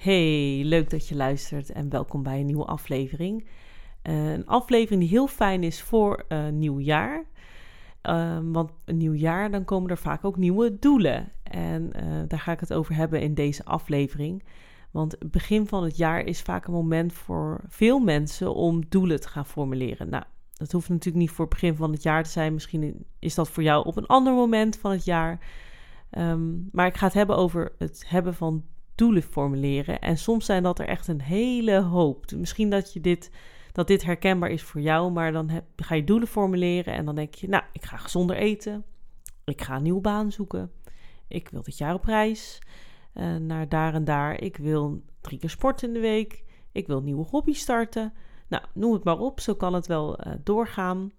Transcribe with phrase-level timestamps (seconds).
[0.00, 3.46] Hey, leuk dat je luistert en welkom bij een nieuwe aflevering.
[4.02, 7.24] Uh, een aflevering die heel fijn is voor uh, nieuwjaar.
[8.02, 11.32] Uh, want een nieuw jaar, dan komen er vaak ook nieuwe doelen.
[11.42, 14.44] En uh, daar ga ik het over hebben in deze aflevering.
[14.90, 19.28] Want begin van het jaar is vaak een moment voor veel mensen om doelen te
[19.28, 20.08] gaan formuleren.
[20.08, 22.54] Nou, dat hoeft natuurlijk niet voor het begin van het jaar te zijn.
[22.54, 25.38] Misschien is dat voor jou op een ander moment van het jaar.
[26.10, 28.64] Um, maar ik ga het hebben over het hebben van
[29.00, 30.00] doelen formuleren.
[30.00, 32.32] En soms zijn dat er echt een hele hoop.
[32.36, 33.30] Misschien dat je dit,
[33.72, 37.34] dat dit herkenbaar is voor jou, maar dan ga je doelen formuleren en dan denk
[37.34, 38.84] je, nou, ik ga gezonder eten.
[39.44, 40.70] Ik ga een nieuwe baan zoeken.
[41.28, 42.58] Ik wil dit jaar op reis
[43.14, 44.40] uh, naar daar en daar.
[44.40, 46.44] Ik wil drie keer sporten in de week.
[46.72, 48.12] Ik wil nieuwe hobby starten.
[48.48, 49.40] Nou, noem het maar op.
[49.40, 51.12] Zo kan het wel uh, doorgaan.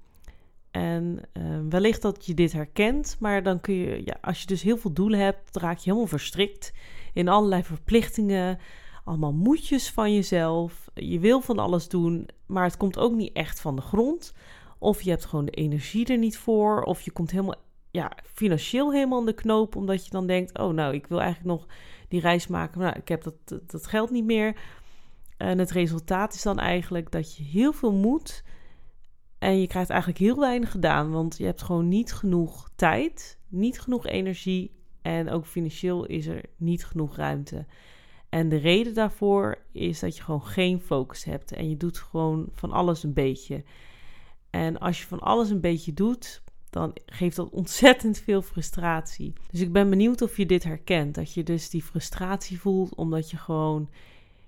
[0.72, 4.62] En uh, wellicht dat je dit herkent, maar dan kun je, ja, als je dus
[4.62, 6.74] heel veel doelen hebt, raak je helemaal verstrikt
[7.14, 8.60] in allerlei verplichtingen,
[9.04, 10.90] allemaal moedjes van jezelf.
[10.94, 14.34] Je wil van alles doen, maar het komt ook niet echt van de grond.
[14.80, 18.92] Of je hebt gewoon de energie er niet voor, of je komt helemaal ja, financieel
[18.92, 21.68] helemaal in de knoop, omdat je dan denkt: oh, nou, ik wil eigenlijk nog
[22.08, 24.56] die reis maken, maar nou, ik heb dat, dat geld niet meer.
[25.38, 28.44] En het resultaat is dan eigenlijk dat je heel veel moet
[29.42, 33.82] en je krijgt eigenlijk heel weinig gedaan, want je hebt gewoon niet genoeg tijd, niet
[33.82, 37.66] genoeg energie en ook financieel is er niet genoeg ruimte.
[38.30, 42.50] En de reden daarvoor is dat je gewoon geen focus hebt en je doet gewoon
[42.52, 43.64] van alles een beetje.
[44.50, 49.34] En als je van alles een beetje doet, dan geeft dat ontzettend veel frustratie.
[49.52, 51.16] Dus ik ben benieuwd of je dit herkent.
[51.16, 53.90] Dat je dus die frustratie voelt omdat je gewoon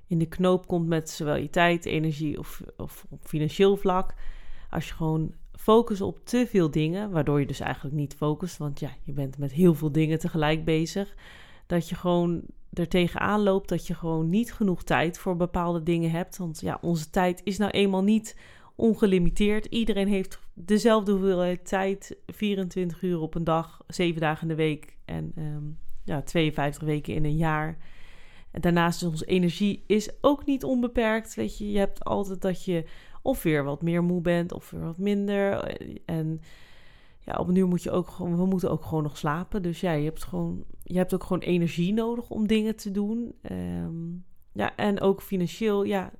[0.08, 4.14] in de knoop komt met zowel je tijd, energie of, of op financieel vlak.
[4.70, 8.80] Als je gewoon focus op te veel dingen, waardoor je dus eigenlijk niet focust, want
[8.80, 11.16] ja, je bent met heel veel dingen tegelijk bezig.
[11.66, 12.42] Dat je gewoon
[12.74, 16.38] er tegenaan loopt dat je gewoon niet genoeg tijd voor bepaalde dingen hebt.
[16.38, 18.38] Want ja, onze tijd is nou eenmaal niet
[18.76, 19.66] ongelimiteerd.
[19.66, 24.98] Iedereen heeft dezelfde hoeveelheid tijd, 24 uur op een dag, 7 dagen in de week
[25.06, 27.78] en um, ja, 52 weken in een jaar.
[28.52, 31.36] En daarnaast is onze energie is ook niet onbeperkt.
[31.36, 32.86] Weet je, je hebt altijd dat je
[33.24, 35.78] of weer wat meer moe bent of weer wat minder.
[36.06, 36.42] En
[37.20, 39.62] ja, op moet je ook gewoon, we moeten ook gewoon nog slapen.
[39.62, 43.36] Dus ja, je hebt, gewoon, je hebt ook gewoon energie nodig om dingen te doen.
[43.52, 46.12] Um, ja, en ook financieel, ja,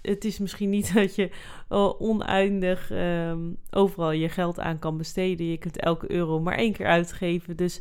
[0.00, 1.30] het is misschien niet dat je
[1.70, 5.46] uh, oneindig um, overal je geld aan kan besteden.
[5.46, 7.56] Je kunt elke euro maar één keer uitgeven.
[7.56, 7.80] Dus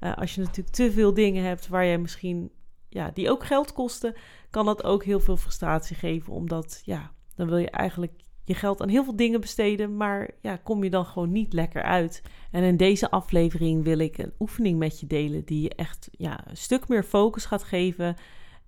[0.00, 2.50] uh, als je natuurlijk te veel dingen hebt waar jij misschien,
[2.88, 4.14] ja, die ook geld kosten,
[4.50, 6.32] kan dat ook heel veel frustratie geven.
[6.32, 8.12] Omdat, ja, dan wil je eigenlijk
[8.44, 11.82] je geld aan heel veel dingen besteden, maar ja, kom je dan gewoon niet lekker
[11.82, 12.22] uit.
[12.50, 16.48] En in deze aflevering wil ik een oefening met je delen die je echt ja,
[16.48, 18.16] een stuk meer focus gaat geven.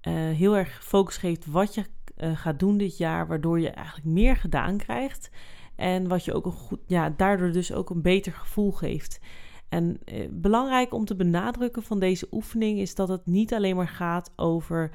[0.09, 1.85] Uh, heel erg focus geeft wat je
[2.17, 5.31] uh, gaat doen dit jaar, waardoor je eigenlijk meer gedaan krijgt.
[5.77, 9.21] En wat je ook een goed, ja, daardoor dus ook een beter gevoel geeft.
[9.69, 13.89] En uh, belangrijk om te benadrukken van deze oefening is dat het niet alleen maar
[13.89, 14.91] gaat over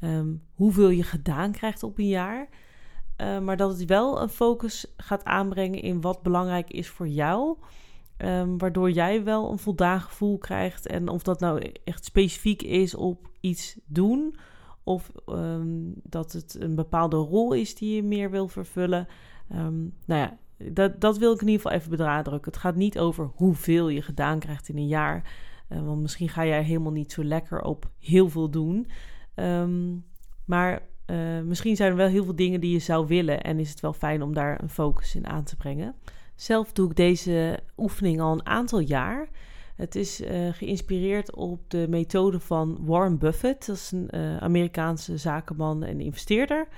[0.00, 2.48] um, hoeveel je gedaan krijgt op een jaar.
[3.20, 7.56] Uh, maar dat het wel een focus gaat aanbrengen in wat belangrijk is voor jou.
[8.18, 10.86] Um, waardoor jij wel een voldaan gevoel krijgt.
[10.86, 14.36] En of dat nou echt specifiek is op iets doen.
[14.84, 19.06] Of um, dat het een bepaalde rol is die je meer wil vervullen.
[19.52, 20.38] Um, nou ja,
[20.70, 22.52] dat, dat wil ik in ieder geval even benadrukken.
[22.52, 25.34] Het gaat niet over hoeveel je gedaan krijgt in een jaar.
[25.68, 28.86] Uh, want misschien ga jij helemaal niet zo lekker op heel veel doen.
[30.44, 33.70] maar uh, misschien zijn er wel heel veel dingen die je zou willen en is
[33.70, 35.94] het wel fijn om daar een focus in aan te brengen.
[36.34, 39.28] Zelf doe ik deze oefening al een aantal jaar.
[39.76, 43.66] Het is uh, geïnspireerd op de methode van Warren Buffett.
[43.66, 46.68] Dat is een uh, Amerikaanse zakenman en investeerder.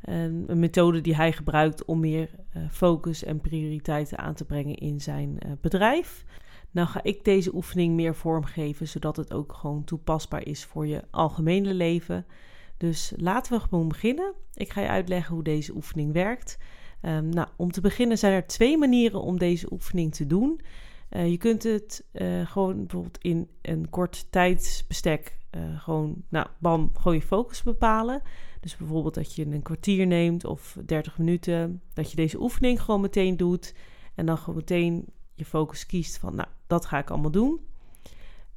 [0.00, 2.30] En een methode die hij gebruikt om meer
[2.70, 6.24] focus en prioriteiten aan te brengen in zijn bedrijf.
[6.70, 11.02] Nou ga ik deze oefening meer vormgeven, zodat het ook gewoon toepasbaar is voor je
[11.10, 12.26] algemene leven.
[12.78, 14.34] Dus laten we gewoon beginnen.
[14.54, 16.58] Ik ga je uitleggen hoe deze oefening werkt.
[17.02, 20.60] Um, nou, om te beginnen zijn er twee manieren om deze oefening te doen.
[21.08, 22.04] je kunt het
[22.44, 25.38] gewoon bijvoorbeeld in een kort tijdsbestek
[25.76, 28.22] gewoon, nou, bam, gewoon je focus bepalen.
[28.60, 33.00] Dus bijvoorbeeld dat je een kwartier neemt of 30 minuten, dat je deze oefening gewoon
[33.00, 33.74] meteen doet
[34.14, 35.04] en dan gewoon meteen
[35.34, 37.60] je focus kiest van, nou, dat ga ik allemaal doen.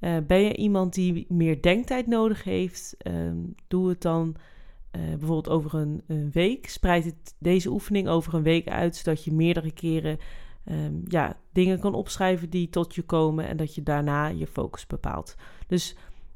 [0.02, 3.14] Uh, ben je iemand die meer denktijd nodig heeft, uh,
[3.68, 4.36] doe het dan
[4.96, 6.70] uh, bijvoorbeeld over een, een, week.
[6.70, 10.18] Spreid het, deze oefening over een week uit, zodat je meerdere keren
[10.66, 14.88] um, ja, dingen kan opschrijven die tot je komen en dat je daarna je focus
[14.88, 15.36] bepaalt.
[15.68, 15.96] Dus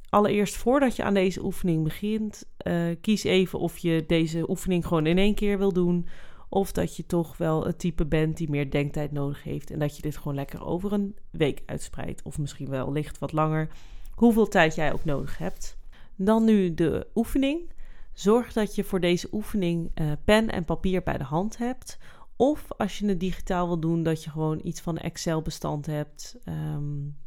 [0.09, 5.05] allereerst voordat je aan deze oefening begint, uh, kies even of je deze oefening gewoon
[5.05, 6.07] in één keer wil doen.
[6.49, 9.71] Of dat je toch wel het type bent die meer denktijd nodig heeft.
[9.71, 12.21] En dat je dit gewoon lekker over een week uitspreidt.
[12.23, 13.69] Of misschien wel licht wat langer.
[14.11, 15.77] Hoeveel tijd jij ook nodig hebt.
[16.15, 17.73] Dan nu de oefening.
[18.13, 21.97] Zorg dat je voor deze oefening uh, pen en papier bij de hand hebt.
[22.35, 26.37] Of als je het digitaal wil doen, dat je gewoon iets van Excel-bestand hebt.
[26.45, 27.17] Um,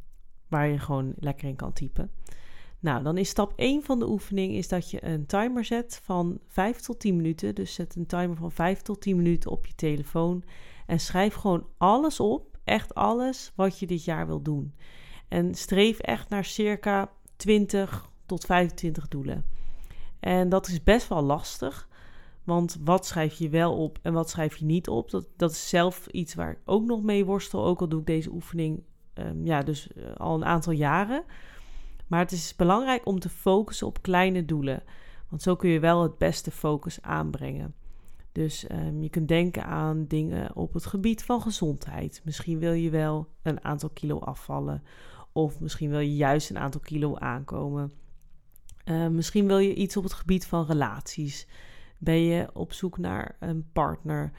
[0.48, 2.10] waar je gewoon lekker in kan typen.
[2.80, 6.38] Nou, dan is stap 1 van de oefening is dat je een timer zet van
[6.46, 7.54] 5 tot 10 minuten.
[7.54, 10.44] Dus zet een timer van 5 tot 10 minuten op je telefoon.
[10.86, 14.74] En schrijf gewoon alles op, echt alles wat je dit jaar wil doen.
[15.28, 19.44] En streef echt naar circa 20 tot 25 doelen.
[20.20, 21.88] En dat is best wel lastig.
[22.44, 25.10] Want wat schrijf je wel op en wat schrijf je niet op?
[25.10, 27.64] Dat, dat is zelf iets waar ik ook nog mee worstel.
[27.64, 28.82] Ook al doe ik deze oefening
[29.14, 31.24] um, ja, dus uh, al een aantal jaren.
[32.08, 34.82] Maar het is belangrijk om te focussen op kleine doelen.
[35.28, 37.74] Want zo kun je wel het beste focus aanbrengen.
[38.32, 42.20] Dus um, je kunt denken aan dingen op het gebied van gezondheid.
[42.24, 44.82] Misschien wil je wel een aantal kilo afvallen.
[45.32, 47.92] Of misschien wil je juist een aantal kilo aankomen.
[48.84, 51.46] Uh, misschien wil je iets op het gebied van relaties.
[51.98, 54.32] Ben je op zoek naar een partner?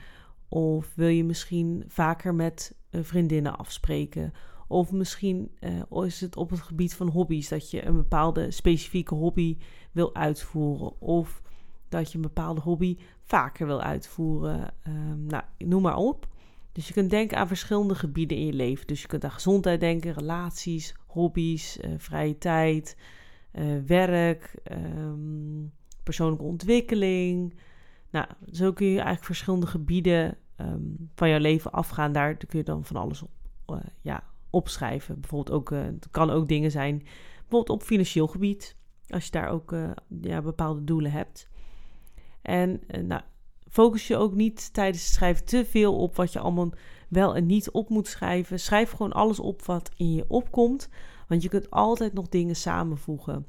[0.50, 4.34] Of wil je misschien vaker met vriendinnen afspreken?
[4.72, 5.52] Of misschien
[5.92, 9.58] uh, is het op het gebied van hobby's dat je een bepaalde specifieke hobby
[9.92, 11.02] wil uitvoeren.
[11.02, 11.42] Of
[11.90, 14.74] dat je een bepaalde hobby vaker wil uitvoeren.
[14.88, 16.28] Um, nou, noem maar op.
[16.72, 18.88] Dus je kunt denken aan verschillende gebieden in je leven.
[18.88, 22.98] Dus je kunt aan gezondheid denken, relaties, hobby's, uh, vrije tijd,
[23.54, 25.72] uh, werk, um,
[26.04, 27.54] persoonlijke ontwikkeling.
[28.10, 32.12] Nou, zo kun je eigenlijk verschillende gebieden um, van jouw leven afgaan.
[32.12, 33.30] Daar kun je dan van alles op,
[33.68, 35.20] uh, ja, opschrijven.
[35.20, 36.98] Bijvoorbeeld ook, uh, het kan ook dingen zijn,
[37.40, 38.76] bijvoorbeeld op financieel gebied,
[39.08, 39.92] als je daar ook uh,
[40.22, 41.50] ja, bepaalde doelen hebt.
[42.42, 43.22] En uh, nou,
[43.70, 46.70] focus je ook niet tijdens het schrijven te veel op wat je allemaal
[47.10, 48.60] wel en niet op moet schrijven.
[48.60, 50.90] Schrijf gewoon alles op wat in je opkomt,
[51.28, 53.46] want je kunt altijd nog dingen samenvoegen.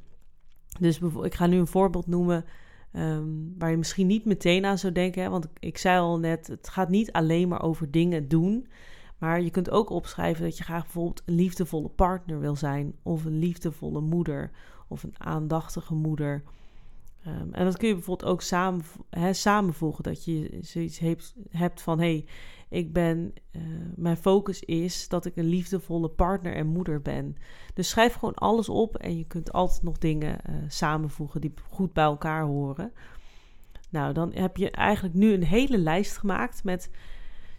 [0.81, 2.45] Dus ik ga nu een voorbeeld noemen
[2.93, 5.31] um, waar je misschien niet meteen aan zou denken.
[5.31, 8.67] Want ik zei al net, het gaat niet alleen maar over dingen doen.
[9.21, 13.25] Maar je kunt ook opschrijven dat je graag bijvoorbeeld een liefdevolle partner wil zijn, of
[13.25, 14.51] een liefdevolle moeder,
[14.89, 16.43] of een aandachtige moeder.
[17.27, 21.83] Um, en dat kun je bijvoorbeeld ook samen, hè, samenvoegen, dat je zoiets hebt, hebt
[21.83, 22.25] van: hé, hey,
[22.69, 23.63] ik ben, uh,
[23.97, 27.37] mijn focus is dat ik een liefdevolle partner en moeder ben.
[27.75, 31.93] Dus schrijf gewoon alles op en je kunt altijd nog dingen uh, samenvoegen die goed
[31.93, 32.93] bij elkaar horen.
[33.91, 36.91] Nou, dan heb je eigenlijk nu een hele lijst gemaakt met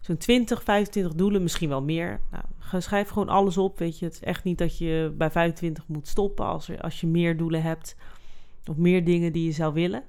[0.01, 2.21] zo'n 20, 25 doelen, misschien wel meer.
[2.31, 2.43] Nou,
[2.81, 3.79] schrijf gewoon alles op.
[3.79, 7.01] Weet je, het is echt niet dat je bij 25 moet stoppen als, er, als
[7.01, 7.95] je meer doelen hebt
[8.65, 10.03] of meer dingen die je zou willen.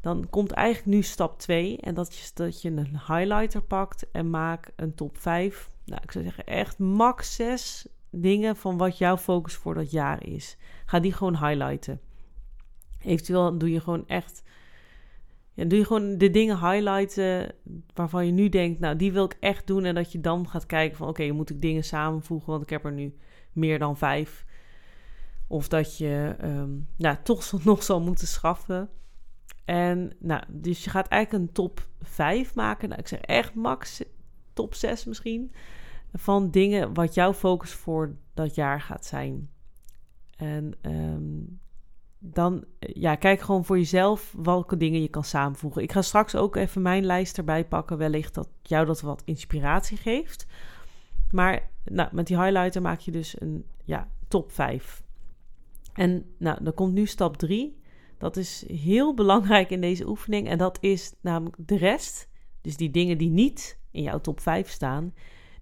[0.00, 4.30] Dan komt eigenlijk nu stap 2 en dat is dat je een highlighter pakt en
[4.30, 5.70] maak een top 5.
[5.84, 10.26] Nou, ik zou zeggen echt max 6 dingen van wat jouw focus voor dat jaar
[10.26, 10.56] is.
[10.86, 12.00] Ga die gewoon highlighten.
[12.98, 14.42] Eventueel doe je gewoon echt
[15.56, 17.54] ja, doe je gewoon de dingen highlighten
[17.94, 19.84] waarvan je nu denkt, nou, die wil ik echt doen.
[19.84, 22.84] En dat je dan gaat kijken van, oké, moet ik dingen samenvoegen, want ik heb
[22.84, 23.16] er nu
[23.52, 24.44] meer dan vijf.
[25.46, 28.88] Of dat je um, nou, toch nog zal moeten schaffen.
[29.64, 32.88] En nou, dus je gaat eigenlijk een top 5 maken.
[32.88, 34.02] Nou, ik zeg echt max
[34.52, 35.52] top 6 misschien.
[36.12, 39.50] Van dingen wat jouw focus voor dat jaar gaat zijn.
[40.36, 41.60] En um,
[42.32, 45.82] dan ja, kijk gewoon voor jezelf welke dingen je kan samenvoegen.
[45.82, 47.98] Ik ga straks ook even mijn lijst erbij pakken.
[47.98, 50.46] Wellicht dat jou dat wat inspiratie geeft.
[51.30, 55.02] Maar nou, met die highlighter maak je dus een ja, top 5.
[55.92, 57.80] En nou, dan komt nu stap 3.
[58.18, 60.48] Dat is heel belangrijk in deze oefening.
[60.48, 62.28] En dat is namelijk de rest.
[62.60, 65.14] Dus die dingen die niet in jouw top 5 staan.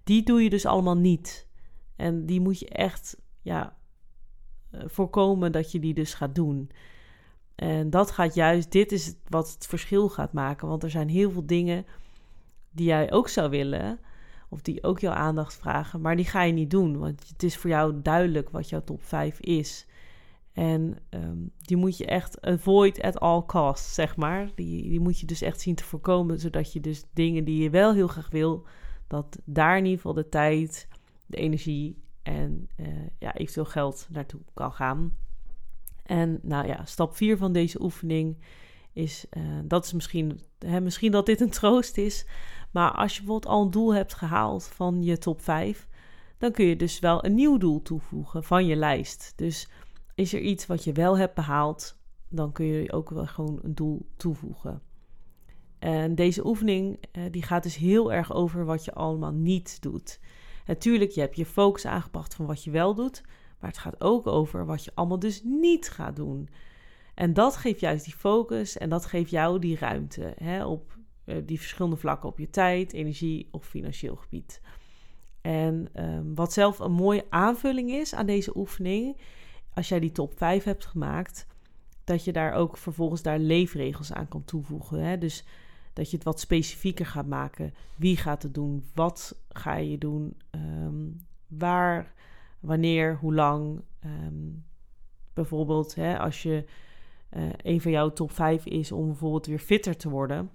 [0.03, 1.47] Die doe je dus allemaal niet.
[1.95, 3.84] En die moet je echt ja, eh,
[4.85, 6.69] voorkomen dat je die dus gaat doen.
[7.55, 10.67] En dat gaat juist, dit is wat het verschil gaat maken.
[10.67, 11.85] Want er zijn heel veel dingen
[12.71, 13.99] die jij ook zou willen.
[14.49, 17.57] of die ook jouw aandacht vragen, maar die ga je niet doen, want het is
[17.57, 19.87] voor jou duidelijk wat jouw top 5 is.
[20.53, 24.51] En ehm, die moet je echt avoid at all costs, zeg maar.
[24.55, 27.69] Die, die moet je dus echt zien te voorkomen, zodat je dus dingen die je
[27.69, 28.65] wel heel graag wil,
[29.07, 30.87] dat daar in ieder geval de tijd,
[31.25, 32.87] de energie en uh,
[33.19, 35.17] ja, eventueel geld naartoe kan gaan.
[36.03, 38.37] En nou ja, stap 4 van deze oefening
[38.93, 42.25] is, uh, dat is misschien, hè, misschien dat dit een troost is,
[42.71, 45.87] maar als je bijvoorbeeld al een doel hebt gehaald van je top 5,
[46.37, 49.33] dan kun je dus wel een nieuw doel toevoegen van je lijst.
[49.35, 49.69] Dus
[50.15, 51.97] is er iets wat je wel hebt behaald,
[52.29, 54.81] dan kun je ook wel gewoon een doel toevoegen.
[55.79, 60.19] En deze oefening uh, die gaat dus heel erg over wat je allemaal niet doet.
[60.65, 63.21] Natuurlijk, je hebt je focus aangebracht van wat je wel doet,
[63.59, 66.49] maar het gaat ook over wat je allemaal dus niet gaat doen.
[67.13, 71.35] En dat geeft juist die focus en dat geeft jou die ruimte hè, op uh,
[71.45, 74.61] die verschillende vlakken op je tijd, energie of financieel gebied.
[75.41, 79.17] En um, wat zelf een mooie aanvulling is aan deze oefening,
[79.73, 81.47] als jij die top 5 hebt gemaakt,
[82.03, 84.99] dat je daar ook vervolgens daar leefregels aan kan toevoegen.
[84.99, 85.17] Hè?
[85.17, 85.45] Dus
[85.95, 87.73] dat je het wat specifieker gaat maken.
[87.95, 88.83] Wie gaat het doen?
[88.93, 90.37] Wat ga je doen?
[90.51, 92.13] Um, waar,
[92.59, 93.81] wanneer, hoe lang?
[94.05, 94.63] Um,
[95.33, 96.65] bijvoorbeeld, hè, als je
[97.31, 100.49] uh, een van jouw top 5 is om bijvoorbeeld weer fitter te worden,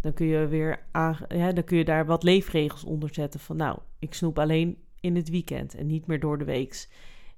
[0.00, 0.86] dan kun je weer
[1.28, 3.40] ja, dan kun je daar wat leefregels onder zetten.
[3.40, 6.88] Van nou, ik snoep alleen in het weekend en niet meer door de weeks.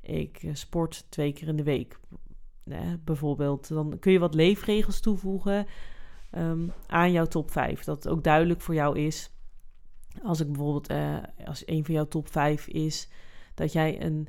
[0.01, 1.99] Ik uh, sport twee keer in de week.
[3.05, 5.67] bijvoorbeeld, dan kun je wat leefregels toevoegen
[6.37, 7.85] um, aan jouw top 5.
[7.85, 9.31] Dat ook duidelijk voor jou is.
[10.23, 13.09] Als ik bijvoorbeeld, uh, als een van jouw top 5 is
[13.55, 14.29] dat jij een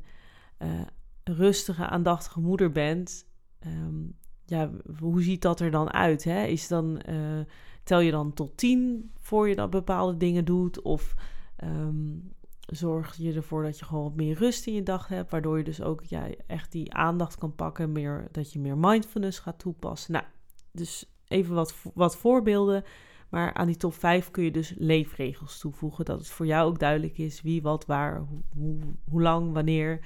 [0.59, 0.81] uh,
[1.23, 3.27] rustige, aandachtige moeder bent.
[3.67, 6.23] Um, ja, hoe ziet dat er dan uit?
[6.23, 6.43] Hè?
[6.43, 7.39] Is dan, uh,
[7.83, 10.81] tel je dan tot 10 voor je dat bepaalde dingen doet?
[10.81, 11.15] Of
[11.63, 15.57] um, zorg je ervoor dat je gewoon wat meer rust in je dag hebt, waardoor
[15.57, 19.59] je dus ook ja, echt die aandacht kan pakken, meer, dat je meer mindfulness gaat
[19.59, 20.13] toepassen.
[20.13, 20.25] Nou,
[20.71, 22.83] dus even wat, wat voorbeelden.
[23.29, 26.05] Maar aan die top 5 kun je dus leefregels toevoegen.
[26.05, 29.99] Dat het voor jou ook duidelijk is wie, wat, waar, hoe, hoe, lang, wanneer.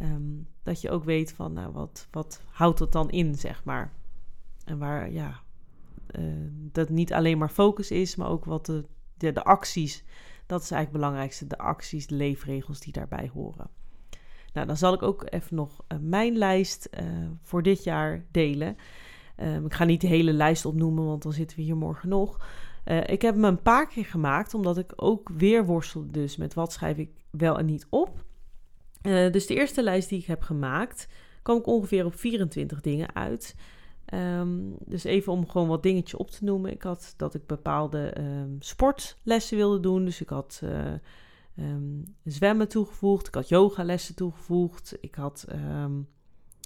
[0.00, 3.92] Um, dat je ook weet van, nou, wat, wat houdt dat dan in, zeg maar.
[4.64, 5.40] En waar, ja,
[6.18, 6.24] uh,
[6.72, 8.84] dat niet alleen maar focus is, maar ook wat de,
[9.16, 10.04] de, acties.
[10.46, 11.46] Dat is eigenlijk het belangrijkste.
[11.46, 13.70] De acties, de leefregels die daarbij horen.
[14.52, 18.76] Nou, dan zal ik ook even nog uh, mijn lijst uh, voor dit jaar delen.
[19.36, 22.46] Um, ik ga niet de hele lijst opnoemen, want dan zitten we hier morgen nog.
[22.84, 26.54] Uh, ik heb me een paar keer gemaakt, omdat ik ook weer worstelde dus met
[26.54, 28.24] wat schrijf ik wel en niet op.
[29.02, 31.08] Uh, dus de eerste lijst die ik heb gemaakt,
[31.42, 33.56] kwam ik ongeveer op 24 dingen uit.
[34.14, 36.70] Um, dus even om gewoon wat dingetjes op te noemen.
[36.70, 40.04] Ik had dat ik bepaalde um, sportlessen wilde doen.
[40.04, 40.62] Dus ik had
[41.58, 43.26] um, zwemmen toegevoegd.
[43.26, 44.96] Ik had yogalessen toegevoegd.
[45.00, 45.46] Ik had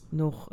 [0.09, 0.49] nog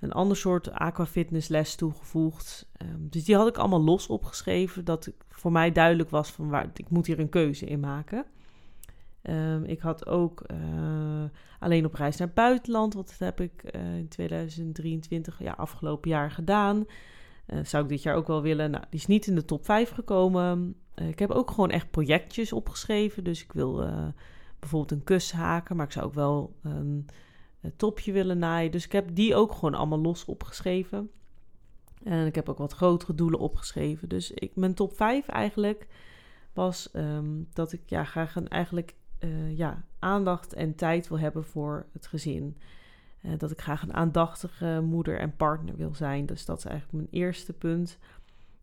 [0.00, 2.70] een ander soort aquafitnessles toegevoegd.
[2.82, 4.84] Um, dus die had ik allemaal los opgeschreven.
[4.84, 8.24] Dat voor mij duidelijk was van waar ik moet hier een keuze in maken.
[9.22, 10.58] Um, ik had ook uh,
[11.58, 12.92] alleen op reis naar buitenland.
[12.92, 16.86] Dat heb ik uh, in 2023, ja, afgelopen jaar gedaan.
[17.46, 18.70] Uh, zou ik dit jaar ook wel willen.
[18.70, 20.74] Nou, die is niet in de top 5 gekomen.
[20.94, 23.24] ik heb ook gewoon echt projectjes opgeschreven.
[23.24, 23.90] Dus ik wil
[24.58, 25.76] bijvoorbeeld een kus haken.
[25.76, 26.54] Maar ik zou ook wel
[27.76, 28.70] topje willen naaien.
[28.70, 31.10] Dus ik heb die ook gewoon allemaal los opgeschreven.
[32.02, 34.08] En ik heb ook wat grotere doelen opgeschreven.
[34.08, 35.86] Dus ik, mijn top 5 eigenlijk
[36.52, 41.44] was um, dat ik ja, graag een, eigenlijk uh, ja, aandacht en tijd wil hebben
[41.44, 42.56] voor het gezin.
[43.22, 46.26] Uh, dat ik graag een aandachtige moeder en partner wil zijn.
[46.26, 47.98] Dus dat is eigenlijk mijn eerste punt.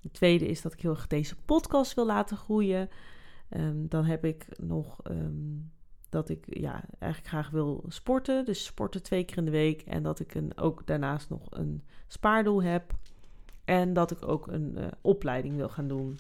[0.02, 2.90] Het tweede is dat ik heel erg deze podcast wil laten groeien.
[3.50, 5.72] Um, dan heb ik nog um,
[6.10, 8.46] dat ik ja, eigenlijk graag wil sporten.
[8.46, 9.82] Dus sporten twee keer in de week.
[9.82, 12.94] En dat ik een, ook daarnaast nog een spaardoel heb.
[13.66, 16.20] En dat ik ook een uh, opleiding wil gaan doen.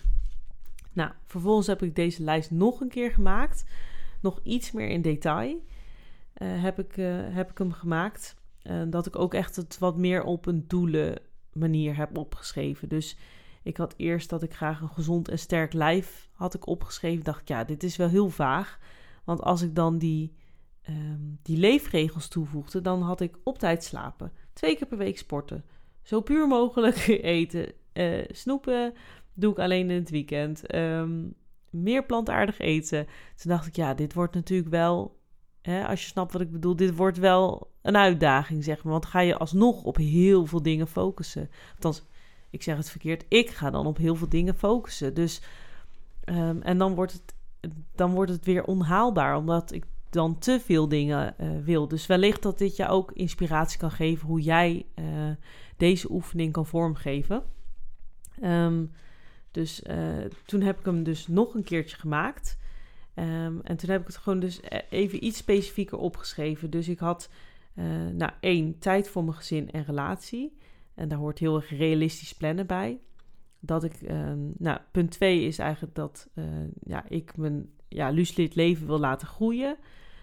[0.93, 3.63] Nou, vervolgens heb ik deze lijst nog een keer gemaakt.
[4.21, 5.49] Nog iets meer in detail
[6.41, 8.35] uh, heb, ik, uh, heb ik hem gemaakt.
[8.89, 11.15] dat ik ook echt het wat meer op een doelen
[11.53, 12.89] manier heb opgeschreven.
[12.89, 13.17] Dus
[13.63, 17.23] ik had eerst dat ik graag een gezond en sterk lijf had ik opgeschreven.
[17.23, 18.79] Dacht ja, dit is wel heel vaag.
[19.27, 20.33] Want als ik dan die,
[20.89, 24.31] um, die leefregels toevoegde, dan had ik op tijd slapen.
[24.53, 25.63] Twee keer per week sporten.
[26.03, 27.07] Zo puur mogelijk
[27.37, 27.71] eten.
[27.93, 28.93] Uh, snoepen
[29.33, 30.75] doe ik alleen in het weekend.
[30.75, 31.35] Um,
[31.69, 33.05] meer plantaardig eten.
[33.35, 35.19] Toen dacht ik, ja, dit wordt natuurlijk wel,
[35.61, 38.93] hè, als je snapt wat ik bedoel, dit wordt wel een uitdaging, zeg maar.
[38.93, 41.49] Want ga je alsnog op heel veel dingen focussen.
[41.73, 42.03] Althans,
[42.49, 45.13] ik zeg het verkeerd, ik ga dan op heel veel dingen focussen.
[45.13, 45.41] Dus,
[46.25, 47.35] um, en dan wordt het
[47.95, 51.87] dan wordt het weer onhaalbaar, omdat ik dan te veel dingen uh, wil.
[51.87, 55.05] Dus wellicht dat dit je ook inspiratie kan geven hoe jij uh,
[55.77, 57.43] deze oefening kan vormgeven.
[58.43, 58.91] Um,
[59.51, 62.57] dus uh, toen heb ik hem dus nog een keertje gemaakt.
[63.15, 64.59] Um, en toen heb ik het gewoon dus
[64.89, 66.69] even iets specifieker opgeschreven.
[66.69, 67.29] Dus ik had,
[68.13, 70.57] nou één, tijd voor mijn gezin en relatie.
[70.93, 72.99] En daar hoort heel erg realistisch plannen bij.
[73.59, 76.27] Dat ik, um, nou, punt twee is eigenlijk dat
[76.83, 79.77] ja, ik mijn ja, leven wil laten groeien.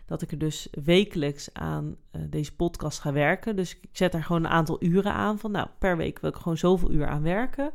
[0.06, 3.56] Dat ik er dus wekelijks aan uh, deze podcast ga werken.
[3.56, 5.38] Dus ik zet daar gewoon een aantal uren aan.
[5.38, 7.70] Van nou, per week wil ik gewoon zoveel uur aan werken.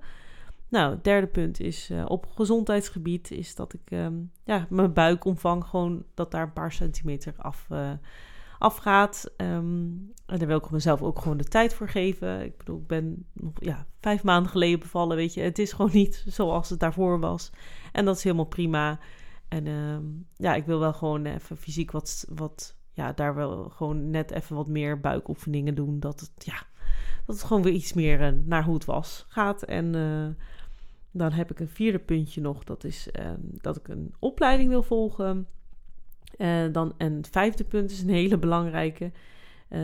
[0.67, 5.65] Nou, het derde punt is uh, op gezondheidsgebied is dat ik um, ja, mijn buikomvang
[5.65, 7.67] gewoon dat daar een paar centimeter af,
[8.59, 9.31] afgaat.
[9.37, 12.43] Um, en daar wil ik mezelf ook gewoon de tijd voor geven.
[12.43, 15.41] Ik bedoel, ik ben nog ja, vijf maanden geleden bevallen, weet je.
[15.41, 17.51] Het is gewoon niet zoals het daarvoor was.
[17.91, 18.99] En dat is helemaal prima.
[19.47, 19.97] En uh,
[20.35, 24.55] ja, ik wil wel gewoon even fysiek wat, wat, ja, daar wel gewoon net even
[24.55, 25.99] wat meer buikoefeningen doen.
[25.99, 26.63] Dat het, ja,
[27.25, 29.63] dat het gewoon weer iets meer uh, naar hoe het was gaat.
[29.63, 30.27] En uh,
[31.11, 32.63] dan heb ik een vierde puntje nog.
[32.63, 35.47] Dat is uh, dat ik een opleiding wil volgen.
[36.72, 39.12] Dan, en het vijfde punt is een hele belangrijke.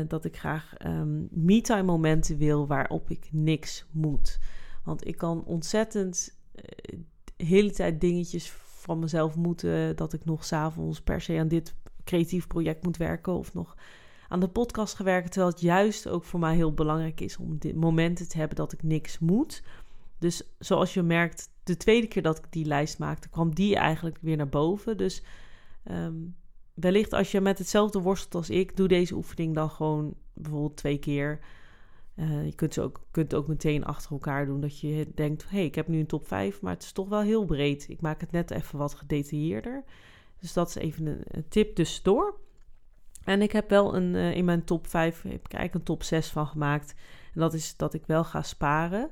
[0.08, 4.40] dat ik graag um, me-time momenten wil waarop ik niks moet.
[4.84, 6.38] Want ik kan ontzettend
[7.36, 8.52] de hele tijd dingetjes
[8.86, 13.34] van mezelf moeten dat ik nog s'avonds per se aan dit creatief project moet werken
[13.34, 13.76] of nog
[14.28, 15.32] aan de podcast gewerkt.
[15.32, 18.74] Terwijl het juist ook voor mij heel belangrijk is om dit momenten te hebben dat
[18.74, 19.64] ik niks moet.
[20.20, 24.18] Dus zoals je merkt, de tweede keer dat ik die lijst maakte, kwam die eigenlijk
[24.22, 24.98] weer naar boven.
[24.98, 25.24] Dus
[25.92, 26.36] um,
[26.75, 30.98] wellicht als je met hetzelfde worstelt als ik, doe deze oefening dan gewoon bijvoorbeeld twee
[30.98, 31.39] keer.
[32.15, 34.62] Uh, je kunt, ze ook, kunt ook meteen achter elkaar doen.
[34.62, 37.10] Dat je denkt, hé, hey, ik heb nu een top 5, maar het is toch
[37.10, 37.89] wel heel breed.
[37.89, 39.84] Ik maak het net even wat gedetailleerder.
[40.39, 42.39] Dus dat is even een, een tip tussendoor.
[43.24, 46.03] En ik heb wel een, uh, in mijn top 5, heb ik eigenlijk een top
[46.03, 46.96] 6 van gemaakt.
[47.34, 49.10] En dat is dat ik wel ga sparen.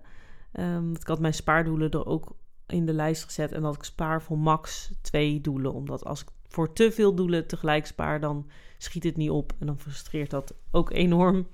[0.54, 2.36] Um, ik had mijn spaardoelen er ook
[2.68, 3.52] in de lijst gezet.
[3.52, 5.74] En dat ik spaar voor max twee doelen.
[5.74, 9.54] Omdat als ik voor te veel doelen tegelijk spaar, dan schiet het niet op.
[9.60, 11.48] En dan frustreert dat ook enorm.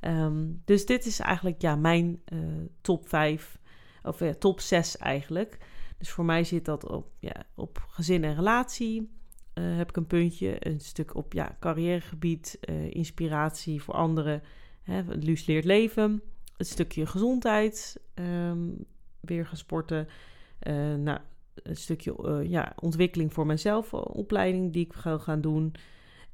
[0.00, 2.40] Um, dus dit is eigenlijk ja, mijn uh,
[2.80, 3.58] top 5,
[4.02, 5.58] of ja, top 6 eigenlijk.
[5.98, 9.14] Dus voor mij zit dat op, ja, op gezin en relatie.
[9.54, 14.42] Uh, heb ik een puntje, een stuk op ja, carrièregebied, uh, inspiratie voor anderen.
[14.82, 16.22] Hè, Luus leert leven.
[16.56, 18.84] Het stukje gezondheid, um,
[19.20, 20.08] weer gaan sporten.
[20.98, 21.18] nou,
[21.62, 25.74] een stukje ja, ontwikkeling voor mezelf, opleiding die ik ga gaan doen.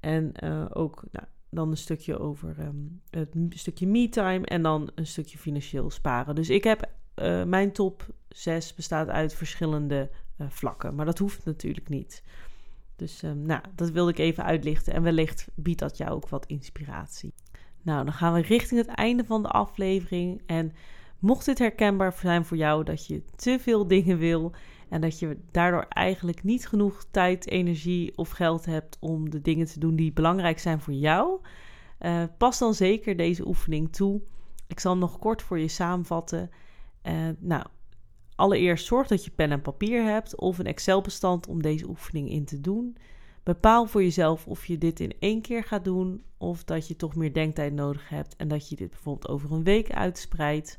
[0.01, 0.43] En
[0.75, 5.91] ook nou, dan een stukje over um, het stukje me-time en dan een stukje financieel
[5.91, 6.35] sparen.
[6.35, 6.91] Dus ik heb
[7.47, 10.11] mijn top 6 bestaat uit verschillende
[10.49, 12.23] vlakken, maar dat hoeft natuurlijk niet.
[12.97, 16.47] Dus um, nou, dat wilde ik even uitlichten en wellicht biedt dat jou ook wat
[16.47, 17.35] inspiratie.
[17.83, 20.73] Nou, dan gaan we richting het einde van de aflevering en
[21.19, 24.53] mocht dit herkenbaar zijn voor jou dat je te veel dingen wil
[24.93, 29.67] en dat je daardoor eigenlijk niet genoeg tijd, energie of geld hebt om de dingen
[29.67, 31.41] te doen die belangrijk zijn voor jou.
[32.01, 34.21] Uh, pas dan zeker deze oefening toe.
[34.67, 36.51] Ik zal hem nog kort voor je samenvatten.
[37.03, 37.65] Uh, nou,
[38.35, 42.45] allereerst zorg dat je pen en papier hebt of een Excel-bestand om deze oefening in
[42.45, 42.97] te doen.
[43.43, 47.15] Bepaal voor jezelf of je dit in één keer gaat doen of dat je toch
[47.15, 50.79] meer denktijd nodig hebt en dat je dit bijvoorbeeld over een week uitspreidt.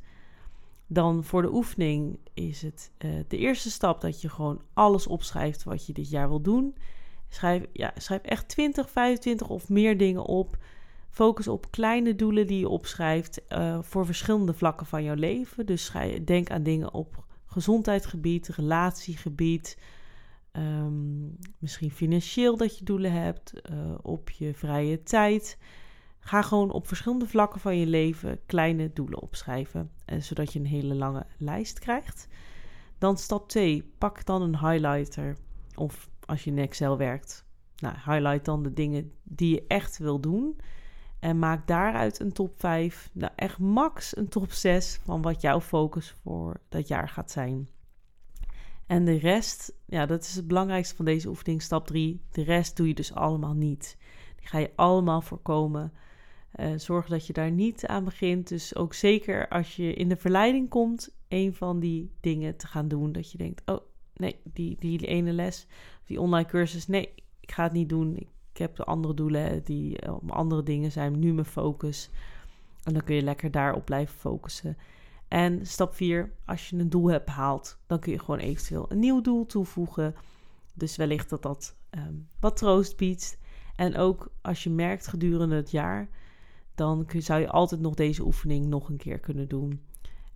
[0.88, 5.64] Dan voor de oefening is het uh, de eerste stap dat je gewoon alles opschrijft
[5.64, 6.76] wat je dit jaar wil doen.
[7.30, 10.58] Schrijf, ja, schrijf echt 20, 25 of meer dingen op.
[11.10, 15.66] Focus op kleine doelen die je opschrijft uh, voor verschillende vlakken van jouw leven.
[15.66, 15.92] Dus
[16.26, 19.78] denk aan dingen op gezondheidsgebied, relatiegebied.
[20.52, 25.58] Um, misschien financieel dat je doelen hebt, uh, op je vrije tijd.
[26.24, 30.66] Ga gewoon op verschillende vlakken van je leven kleine doelen opschrijven, eh, zodat je een
[30.66, 32.28] hele lange lijst krijgt.
[32.98, 35.38] Dan stap 2, pak dan een highlighter
[35.76, 40.20] of als je in Excel werkt, nou, highlight dan de dingen die je echt wil
[40.20, 40.60] doen.
[41.20, 45.62] En maak daaruit een top 5, nou echt max een top 6 van wat jouw
[45.62, 47.70] focus voor dat jaar gaat zijn.
[48.86, 52.22] En de rest, ja, dat is het belangrijkste van deze oefening, stap 3.
[52.32, 53.98] De rest doe je dus allemaal niet.
[54.36, 55.94] Die ga je allemaal voorkomen.
[56.60, 58.48] Uh, zorg dat je daar niet aan begint.
[58.48, 62.88] Dus ook zeker als je in de verleiding komt, een van die dingen te gaan
[62.88, 63.12] doen.
[63.12, 63.80] Dat je denkt, oh
[64.14, 65.68] nee, die, die ene les,
[66.06, 68.16] die online cursus, nee, ik ga het niet doen.
[68.52, 71.20] Ik heb de andere doelen die eh, om andere dingen zijn.
[71.20, 72.10] Nu mijn focus.
[72.84, 74.78] En dan kun je lekker daarop blijven focussen.
[75.28, 79.00] En stap 4, als je een doel hebt behaald, dan kun je gewoon eventueel een
[79.00, 80.16] nieuw doel toevoegen.
[80.74, 83.38] Dus wellicht dat dat ehm, wat troost biedt.
[83.76, 86.10] En ook als je merkt gedurende het jaar,
[86.76, 89.82] dan zou je altijd nog deze oefening nog een keer kunnen doen.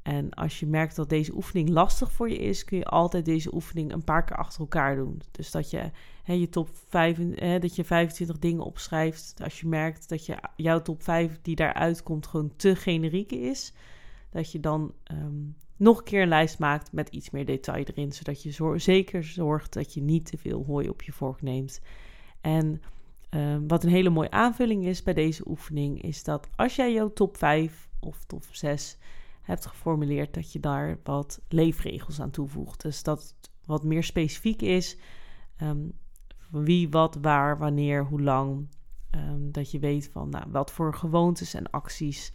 [0.08, 3.54] En als je merkt dat deze oefening lastig voor je is, kun je altijd deze
[3.54, 5.21] oefening een paar keer achter elkaar doen.
[5.32, 5.91] Dus dat je
[6.23, 9.36] hè, je top 5, hè, dat je 25 dingen opschrijft.
[9.43, 13.73] Als je merkt dat je, jouw top 5 die daaruit komt gewoon te generiek is,
[14.30, 15.43] dat je dan ehm,
[15.78, 19.73] nog een keer een lijst maakt met iets meer detail erin, zodat je zeker zorgt
[19.73, 21.82] dat je niet te veel hooi op je vork neemt.
[22.41, 22.82] En
[23.29, 27.13] ehm, wat een hele mooie aanvulling is bij deze oefening, is dat als jij jouw
[27.13, 28.97] top 5 of top 6
[29.41, 32.81] hebt geformuleerd, dat je daar wat leefregels aan toevoegt.
[32.81, 34.97] Dus dat het wat meer specifiek is.
[35.57, 35.87] Ehm,
[36.51, 38.67] wie, wat, waar, wanneer, hoe lang.
[39.09, 42.33] Ehm, dat je weet van nou, wat voor gewoontes en acties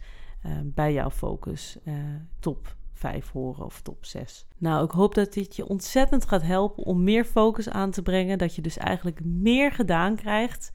[0.63, 1.93] bij jouw focus uh,
[2.39, 4.47] top 5 horen of top 6.
[4.57, 8.37] Nou, ik hoop dat dit je ontzettend gaat helpen om meer focus aan te brengen.
[8.37, 10.71] Dat je dus eigenlijk meer gedaan krijgt.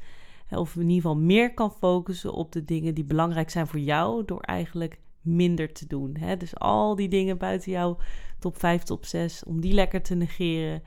[0.50, 4.24] Of in ieder geval meer kan focussen op de dingen die belangrijk zijn voor jou.
[4.24, 6.16] Door eigenlijk minder te doen.
[6.16, 6.36] Hè?
[6.36, 7.98] Dus al die dingen buiten jouw
[8.38, 10.82] top 5, top 6, om die lekker te negeren.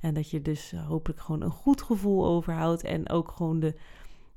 [0.00, 2.82] En dat je dus eh, hopelijk gewoon een goed gevoel overhoudt.
[2.82, 3.74] En ook gewoon de,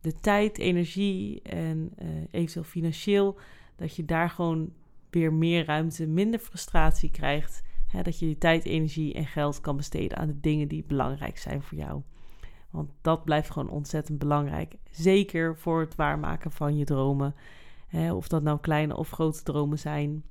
[0.01, 3.37] de tijd, energie en uh, eventueel financieel.
[3.75, 4.73] Dat je daar gewoon
[5.19, 7.63] weer meer ruimte, minder frustratie krijgt.
[7.87, 8.01] Hè?
[8.01, 11.61] Dat je die tijd, energie en geld kan besteden aan de dingen die belangrijk zijn
[11.61, 12.01] voor jou.
[12.69, 14.75] Want dat blijft gewoon ontzettend belangrijk.
[14.91, 17.35] Zeker voor het waarmaken van je dromen.
[17.87, 20.23] Hè, of dat nou kleine of grote dromen zijn.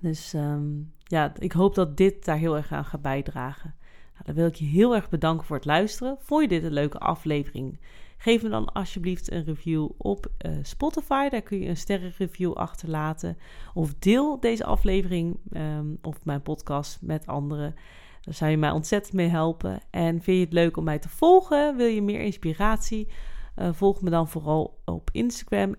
[0.00, 0.66] Dus ehm,
[0.98, 3.74] ja, ik hoop dat dit daar heel erg aan gaat bijdragen.
[4.16, 6.16] Nou, dan wil ik je heel erg bedanken voor het luisteren.
[6.20, 7.78] Vond je dit een leuke aflevering?
[8.18, 11.28] Geef me dan alsjeblieft een review op uh, Spotify.
[11.28, 13.38] Daar kun je een sterrenreview achterlaten.
[13.74, 17.74] Of deel deze aflevering um, of mijn podcast met anderen.
[18.20, 19.80] Daar zou je mij ontzettend mee helpen.
[19.90, 21.76] En vind je het leuk om mij te volgen?
[21.76, 23.08] Wil je meer inspiratie?
[23.56, 25.74] Uh, volg me dan vooral op Instagram,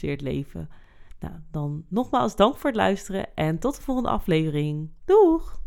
[0.00, 0.68] Leven.
[1.20, 4.90] Nou, dan nogmaals dank voor het luisteren en tot de volgende aflevering.
[5.04, 5.61] Doeg!